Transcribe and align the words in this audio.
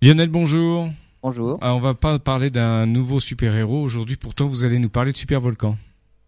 Lionel, 0.00 0.28
bonjour. 0.28 0.88
Bonjour. 1.24 1.58
Ah, 1.60 1.74
on 1.74 1.80
va 1.80 1.92
pas 1.92 2.20
parler 2.20 2.50
d'un 2.50 2.86
nouveau 2.86 3.18
super-héros 3.18 3.82
aujourd'hui, 3.82 4.14
pourtant 4.14 4.46
vous 4.46 4.64
allez 4.64 4.78
nous 4.78 4.88
parler 4.88 5.10
de 5.10 5.16
super 5.16 5.40
volcan. 5.40 5.76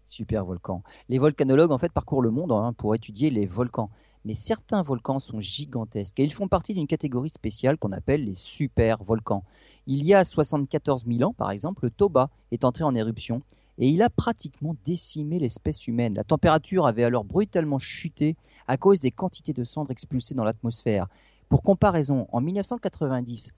Super 0.05 0.43
volcan. 0.43 0.83
Les 1.07 1.19
volcanologues 1.19 1.71
en 1.71 1.77
fait 1.77 1.93
parcourent 1.93 2.21
le 2.21 2.31
monde 2.31 2.51
hein, 2.51 2.73
pour 2.77 2.95
étudier 2.95 3.29
les 3.29 3.45
volcans. 3.45 3.89
Mais 4.25 4.33
certains 4.33 4.81
volcans 4.81 5.21
sont 5.21 5.39
gigantesques 5.39 6.19
et 6.19 6.25
ils 6.25 6.33
font 6.33 6.49
partie 6.49 6.73
d'une 6.73 6.85
catégorie 6.85 7.29
spéciale 7.29 7.77
qu'on 7.77 7.93
appelle 7.93 8.25
les 8.25 8.35
super 8.35 9.01
volcans. 9.05 9.45
Il 9.87 10.03
y 10.03 10.13
a 10.13 10.25
74 10.25 11.05
000 11.07 11.23
ans, 11.23 11.33
par 11.33 11.49
exemple, 11.51 11.85
le 11.85 11.91
Toba 11.91 12.29
est 12.51 12.65
entré 12.65 12.83
en 12.83 12.93
éruption 12.93 13.41
et 13.77 13.87
il 13.87 14.01
a 14.01 14.09
pratiquement 14.09 14.75
décimé 14.83 15.39
l'espèce 15.39 15.87
humaine. 15.87 16.15
La 16.15 16.25
température 16.25 16.87
avait 16.87 17.05
alors 17.05 17.23
brutalement 17.23 17.79
chuté 17.79 18.35
à 18.67 18.75
cause 18.75 18.99
des 18.99 19.11
quantités 19.11 19.53
de 19.53 19.63
cendres 19.63 19.91
expulsées 19.91 20.35
dans 20.35 20.43
l'atmosphère. 20.43 21.07
Pour 21.51 21.63
comparaison, 21.63 22.27
en 22.31 22.39
1990, 22.39 23.51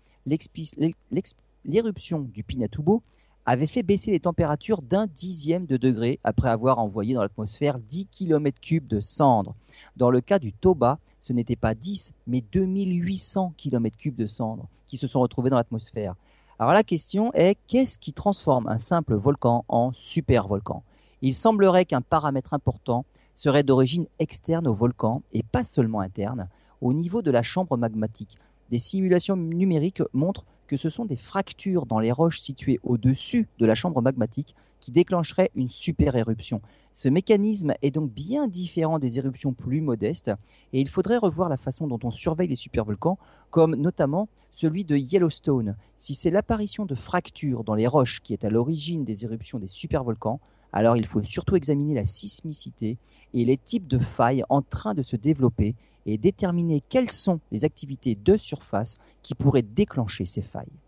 l'éruption 1.63 2.21
du 2.21 2.43
Pinatubo 2.43 3.03
avait 3.45 3.67
fait 3.67 3.83
baisser 3.83 4.09
les 4.09 4.19
températures 4.19 4.81
d'un 4.81 5.05
dixième 5.05 5.67
de 5.67 5.77
degré 5.77 6.19
après 6.23 6.49
avoir 6.49 6.79
envoyé 6.79 7.13
dans 7.13 7.21
l'atmosphère 7.21 7.77
10 7.77 8.07
km3 8.11 8.87
de 8.87 8.99
cendres. 8.99 9.53
Dans 9.95 10.09
le 10.09 10.21
cas 10.21 10.39
du 10.39 10.53
Toba, 10.53 10.97
ce 11.21 11.33
n'était 11.33 11.55
pas 11.55 11.75
10, 11.75 12.15
mais 12.25 12.41
2800 12.41 13.53
km3 13.59 14.15
de 14.15 14.25
cendres 14.25 14.67
qui 14.87 14.97
se 14.97 15.05
sont 15.05 15.19
retrouvés 15.19 15.51
dans 15.51 15.57
l'atmosphère. 15.57 16.15
Alors 16.57 16.73
la 16.73 16.81
question 16.81 17.31
est, 17.33 17.59
qu'est-ce 17.67 17.99
qui 17.99 18.11
transforme 18.11 18.67
un 18.69 18.79
simple 18.79 19.13
volcan 19.13 19.65
en 19.67 19.91
supervolcan? 19.93 20.81
Il 21.21 21.35
semblerait 21.35 21.85
qu'un 21.85 22.01
paramètre 22.01 22.55
important 22.55 23.05
serait 23.35 23.61
d'origine 23.61 24.07
externe 24.17 24.67
au 24.67 24.73
volcan 24.73 25.21
et 25.31 25.43
pas 25.43 25.63
seulement 25.63 25.99
interne, 25.99 26.49
au 26.83 26.93
niveau 26.93 27.21
de 27.21 27.31
la 27.31 27.43
chambre 27.43 27.77
magmatique. 27.77 28.37
Des 28.69 28.77
simulations 28.77 29.37
numériques 29.37 30.03
montrent 30.11 30.45
que 30.67 30.77
ce 30.77 30.89
sont 30.89 31.05
des 31.05 31.15
fractures 31.15 31.85
dans 31.85 31.99
les 31.99 32.11
roches 32.11 32.39
situées 32.39 32.79
au-dessus 32.83 33.47
de 33.57 33.65
la 33.65 33.75
chambre 33.75 34.01
magmatique 34.01 34.53
qui 34.79 34.91
déclencheraient 34.91 35.51
une 35.55 35.69
super 35.69 36.17
éruption. 36.17 36.61
Ce 36.91 37.07
mécanisme 37.07 37.73
est 37.81 37.91
donc 37.91 38.11
bien 38.11 38.47
différent 38.47 38.99
des 38.99 39.17
éruptions 39.17 39.53
plus 39.53 39.79
modestes 39.79 40.31
et 40.73 40.81
il 40.81 40.89
faudrait 40.89 41.17
revoir 41.17 41.47
la 41.47 41.55
façon 41.55 41.87
dont 41.87 41.99
on 42.03 42.11
surveille 42.11 42.49
les 42.49 42.55
supervolcans, 42.55 43.17
comme 43.49 43.75
notamment 43.75 44.27
celui 44.51 44.83
de 44.83 44.97
Yellowstone. 44.97 45.77
Si 45.95 46.13
c'est 46.13 46.31
l'apparition 46.31 46.85
de 46.85 46.95
fractures 46.95 47.63
dans 47.63 47.75
les 47.75 47.87
roches 47.87 48.19
qui 48.19 48.33
est 48.33 48.43
à 48.43 48.49
l'origine 48.49 49.05
des 49.05 49.23
éruptions 49.23 49.59
des 49.59 49.67
supervolcans, 49.67 50.41
alors 50.73 50.97
il 50.97 51.05
faut 51.05 51.23
surtout 51.23 51.55
examiner 51.55 51.93
la 51.93 52.05
sismicité 52.05 52.97
et 53.33 53.45
les 53.45 53.57
types 53.57 53.87
de 53.87 53.99
failles 53.99 54.43
en 54.49 54.61
train 54.61 54.93
de 54.93 55.03
se 55.03 55.15
développer 55.15 55.75
et 56.05 56.17
déterminer 56.17 56.81
quelles 56.89 57.11
sont 57.11 57.39
les 57.51 57.63
activités 57.63 58.15
de 58.15 58.35
surface 58.35 58.97
qui 59.21 59.35
pourraient 59.35 59.61
déclencher 59.61 60.25
ces 60.25 60.41
failles. 60.41 60.82